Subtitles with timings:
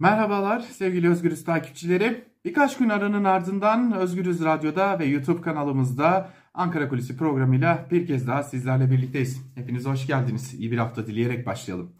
[0.00, 2.24] Merhabalar sevgili Özgürüz takipçileri.
[2.44, 8.42] Birkaç gün aranın ardından Özgürüz Radyo'da ve YouTube kanalımızda Ankara Kulisi programıyla bir kez daha
[8.42, 9.42] sizlerle birlikteyiz.
[9.54, 10.54] Hepiniz hoş geldiniz.
[10.54, 11.92] İyi bir hafta dileyerek başlayalım.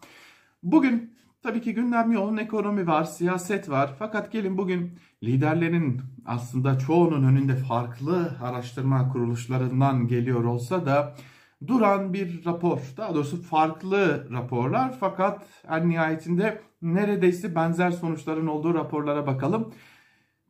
[0.63, 3.95] Bugün tabii ki gündem yoğun ekonomi var, siyaset var.
[3.99, 11.15] Fakat gelin bugün liderlerin aslında çoğunun önünde farklı araştırma kuruluşlarından geliyor olsa da
[11.67, 12.79] duran bir rapor.
[12.97, 19.73] Daha doğrusu farklı raporlar fakat en nihayetinde neredeyse benzer sonuçların olduğu raporlara bakalım.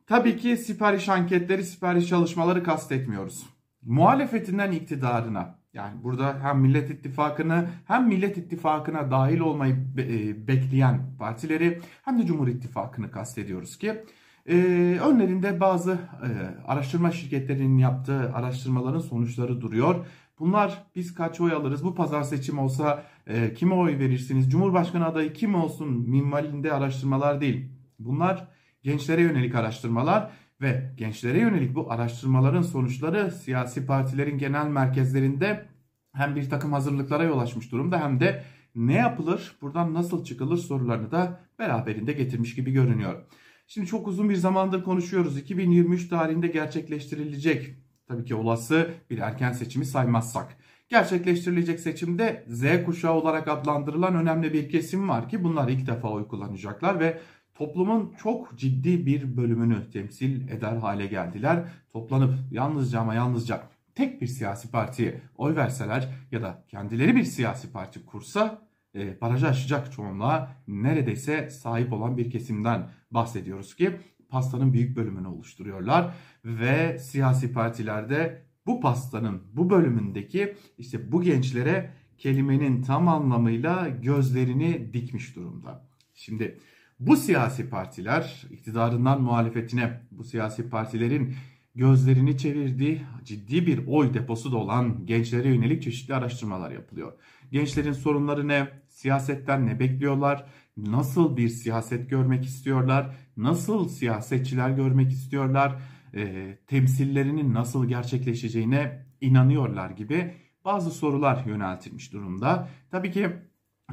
[0.06, 3.46] Tabii ki sipariş anketleri, sipariş çalışmaları kastetmiyoruz.
[3.82, 11.80] Muhalefetinden iktidarına yani burada hem Millet İttifakı'nı hem Millet İttifakı'na dahil olmayı e, bekleyen partileri
[12.04, 14.04] hem de Cumhur İttifakı'nı kastediyoruz ki
[14.46, 14.54] e,
[15.02, 16.28] önlerinde bazı e,
[16.66, 20.06] araştırma şirketlerinin yaptığı araştırmaların sonuçları duruyor.
[20.42, 21.84] Bunlar biz kaç oy alırız?
[21.84, 24.50] Bu pazar seçim olsa e, kime oy verirsiniz?
[24.50, 26.10] Cumhurbaşkanı adayı kim olsun?
[26.10, 27.68] Minvalinde araştırmalar değil.
[27.98, 28.48] Bunlar
[28.82, 35.66] gençlere yönelik araştırmalar ve gençlere yönelik bu araştırmaların sonuçları siyasi partilerin genel merkezlerinde
[36.12, 41.10] hem bir takım hazırlıklara yol açmış durumda hem de ne yapılır, buradan nasıl çıkılır sorularını
[41.10, 43.22] da beraberinde getirmiş gibi görünüyor.
[43.66, 45.38] Şimdi çok uzun bir zamandır konuşuyoruz.
[45.38, 50.56] 2023 tarihinde gerçekleştirilecek tabii ki olası bir erken seçimi saymazsak.
[50.88, 56.28] Gerçekleştirilecek seçimde Z kuşağı olarak adlandırılan önemli bir kesim var ki bunlar ilk defa oy
[56.28, 57.20] kullanacaklar ve
[57.54, 61.64] toplumun çok ciddi bir bölümünü temsil eder hale geldiler.
[61.92, 63.62] Toplanıp yalnızca ama yalnızca
[63.94, 68.62] tek bir siyasi partiye oy verseler ya da kendileri bir siyasi parti kursa
[68.94, 74.00] e, barajı aşacak çoğunluğa neredeyse sahip olan bir kesimden bahsediyoruz ki
[74.32, 76.14] pastanın büyük bölümünü oluşturuyorlar
[76.44, 85.36] ve siyasi partilerde bu pastanın bu bölümündeki işte bu gençlere kelimenin tam anlamıyla gözlerini dikmiş
[85.36, 85.86] durumda.
[86.14, 86.58] Şimdi
[87.00, 91.34] bu siyasi partiler iktidarından muhalefetine bu siyasi partilerin
[91.74, 97.12] gözlerini çevirdiği ciddi bir oy deposu da olan gençlere yönelik çeşitli araştırmalar yapılıyor.
[97.52, 98.68] Gençlerin sorunları ne?
[98.88, 100.46] Siyasetten ne bekliyorlar?
[100.76, 103.16] Nasıl bir siyaset görmek istiyorlar?
[103.36, 105.82] Nasıl siyasetçiler görmek istiyorlar?
[106.14, 110.34] E, temsillerinin nasıl gerçekleşeceğine inanıyorlar gibi
[110.64, 112.68] bazı sorular yöneltilmiş durumda.
[112.90, 113.30] Tabii ki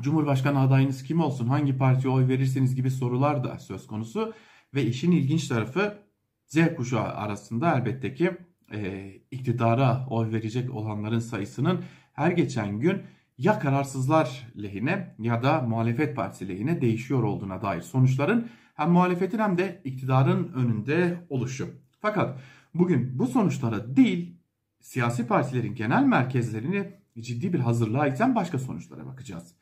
[0.01, 4.33] Cumhurbaşkanı adayınız kim olsun, hangi partiye oy verirsiniz gibi sorular da söz konusu.
[4.73, 5.97] Ve işin ilginç tarafı
[6.45, 8.31] Z kuşağı arasında elbette ki
[8.73, 13.01] e, iktidara oy verecek olanların sayısının her geçen gün
[13.39, 19.57] ya kararsızlar lehine ya da muhalefet partisi lehine değişiyor olduğuna dair sonuçların hem muhalefetin hem
[19.57, 21.69] de iktidarın önünde oluşu.
[21.99, 22.39] Fakat
[22.73, 24.37] bugün bu sonuçlara değil
[24.79, 29.55] siyasi partilerin genel merkezlerini ciddi bir hazırlığa iten başka sonuçlara bakacağız.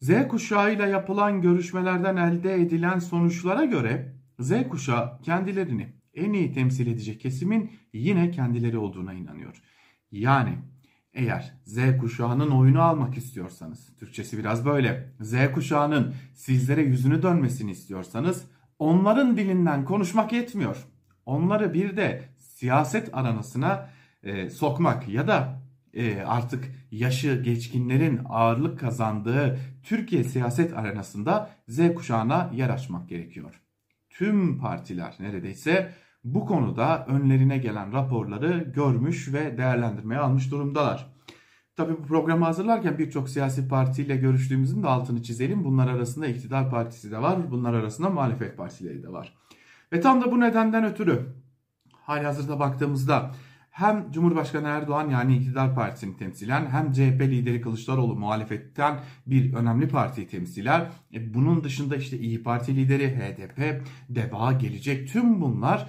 [0.00, 7.20] Z kuşağıyla yapılan görüşmelerden elde edilen sonuçlara göre Z kuşağı kendilerini en iyi temsil edecek
[7.20, 9.62] kesimin yine kendileri olduğuna inanıyor.
[10.12, 10.58] Yani
[11.14, 18.44] eğer Z kuşağının oyunu almak istiyorsanız, Türkçesi biraz böyle, Z kuşağının sizlere yüzünü dönmesini istiyorsanız
[18.78, 20.76] onların dilinden konuşmak yetmiyor.
[21.26, 23.90] Onları bir de siyaset aranasına
[24.22, 25.62] e, sokmak ya da
[25.94, 33.60] e, artık yaşı geçkinlerin ağırlık kazandığı Türkiye siyaset arenasında Z kuşağına yer açmak gerekiyor.
[34.10, 35.92] Tüm partiler neredeyse
[36.24, 41.12] bu konuda önlerine gelen raporları görmüş ve değerlendirmeye almış durumdalar.
[41.76, 45.64] Tabii bu programı hazırlarken birçok siyasi partiyle görüştüğümüzün de altını çizelim.
[45.64, 49.34] Bunlar arasında iktidar partisi de var, bunlar arasında muhalefet partileri de var.
[49.92, 51.26] Ve tam da bu nedenden ötürü
[51.92, 53.32] hali hazırda baktığımızda
[53.70, 60.28] hem Cumhurbaşkanı Erdoğan yani iktidar partisini temsilen hem CHP lideri Kılıçdaroğlu muhalefetten bir önemli partiyi
[60.28, 60.90] temsiler.
[61.14, 65.88] E bunun dışında işte İyi Parti lideri HDP, DEVA, Gelecek tüm bunlar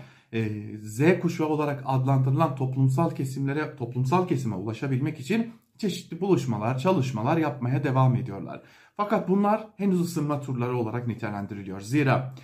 [0.82, 8.16] Z kuşağı olarak adlandırılan toplumsal kesimlere toplumsal kesime ulaşabilmek için çeşitli buluşmalar, çalışmalar yapmaya devam
[8.16, 8.62] ediyorlar.
[8.98, 11.82] Fakat bunlar henüz ısınma turları olarak nitelendiriliyor.
[11.82, 12.36] Zira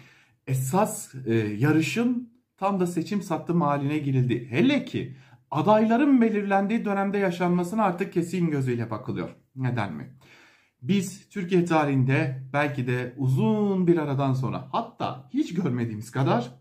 [0.48, 4.48] esas e, yarışın tam da seçim sattım haline girildi.
[4.50, 5.18] Hele ki
[5.52, 9.30] adayların belirlendiği dönemde yaşanmasına artık kesin gözüyle bakılıyor.
[9.56, 10.14] Neden mi?
[10.82, 16.52] Biz Türkiye tarihinde belki de uzun bir aradan sonra hatta hiç görmediğimiz kadar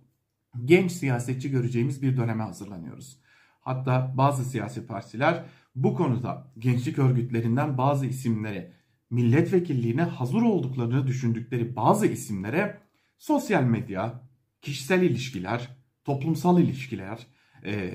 [0.65, 3.19] genç siyasetçi göreceğimiz bir döneme hazırlanıyoruz.
[3.61, 5.45] Hatta bazı siyasi partiler
[5.75, 8.73] bu konuda gençlik örgütlerinden bazı isimlere
[9.11, 12.81] milletvekilliğine hazır olduklarını düşündükleri bazı isimlere
[13.19, 14.23] sosyal medya,
[14.63, 15.69] kişisel ilişkiler,
[16.05, 17.27] toplumsal ilişkiler,
[17.65, 17.91] e,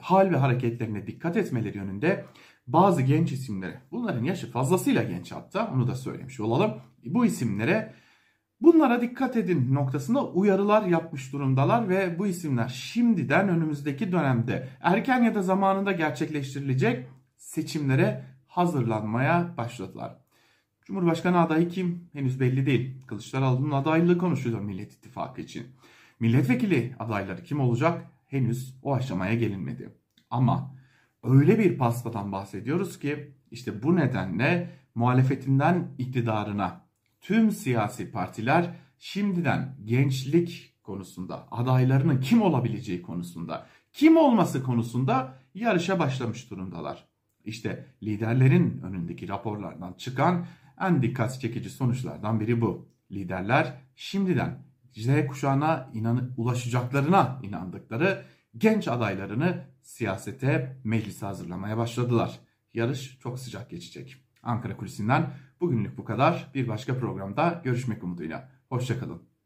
[0.00, 2.24] hal ve hareketlerine dikkat etmeleri yönünde
[2.66, 6.80] bazı genç isimlere, bunların yaşı fazlasıyla genç hatta onu da söylemiş olalım.
[7.04, 7.94] Bu isimlere
[8.60, 15.34] Bunlara dikkat edin noktasında uyarılar yapmış durumdalar ve bu isimler şimdiden önümüzdeki dönemde erken ya
[15.34, 17.06] da zamanında gerçekleştirilecek
[17.36, 20.16] seçimlere hazırlanmaya başladılar.
[20.84, 22.08] Cumhurbaşkanı adayı kim?
[22.12, 23.06] Henüz belli değil.
[23.06, 25.66] Kılıçdaroğlu'nun adaylığı konuşuluyor Millet İttifakı için.
[26.20, 28.06] Milletvekili adayları kim olacak?
[28.26, 29.94] Henüz o aşamaya gelinmedi.
[30.30, 30.74] Ama
[31.22, 36.85] öyle bir pastadan bahsediyoruz ki işte bu nedenle muhalefetinden iktidarına
[37.26, 46.50] tüm siyasi partiler şimdiden gençlik konusunda, adaylarının kim olabileceği konusunda, kim olması konusunda yarışa başlamış
[46.50, 47.08] durumdalar.
[47.44, 50.46] İşte liderlerin önündeki raporlardan çıkan
[50.80, 52.88] en dikkat çekici sonuçlardan biri bu.
[53.10, 54.62] Liderler şimdiden
[54.92, 58.24] Z kuşağına inan ulaşacaklarına inandıkları
[58.58, 62.40] genç adaylarını siyasete, meclise hazırlamaya başladılar.
[62.74, 64.25] Yarış çok sıcak geçecek.
[64.46, 66.50] Ankara Kulisi'nden bugünlük bu kadar.
[66.54, 68.48] Bir başka programda görüşmek umuduyla.
[68.68, 69.26] Hoşçakalın.